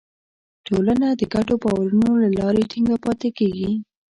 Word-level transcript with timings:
ټولنه 0.67 1.07
د 1.19 1.21
ګډو 1.33 1.55
باورونو 1.63 2.09
له 2.23 2.29
لارې 2.37 2.63
ټینګه 2.71 2.97
پاتې 3.05 3.29
کېږي. 3.37 3.71